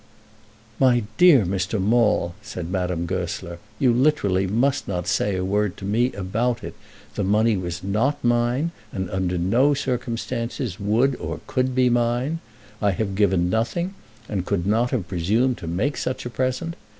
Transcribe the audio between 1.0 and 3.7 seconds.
dear Mr. Maule," said Madame Goesler,